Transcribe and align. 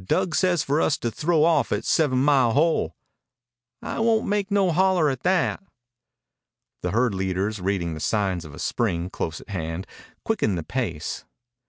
"Dug 0.00 0.36
says 0.36 0.62
for 0.62 0.80
us 0.80 0.96
to 0.98 1.10
throw 1.10 1.42
off 1.42 1.72
at 1.72 1.84
Seven 1.84 2.22
Mile 2.22 2.52
Hole." 2.52 2.94
"I 3.82 3.98
won't 3.98 4.28
make 4.28 4.48
no 4.48 4.70
holler 4.70 5.10
at 5.10 5.24
that." 5.24 5.60
The 6.82 6.92
herd 6.92 7.14
leaders, 7.16 7.60
reading 7.60 7.94
the 7.94 7.98
signs 7.98 8.44
of 8.44 8.54
a 8.54 8.60
spring 8.60 9.10
close 9.10 9.40
at 9.40 9.48
hand, 9.48 9.88
quickened 10.24 10.56
the 10.56 10.62
pace. 10.62 11.24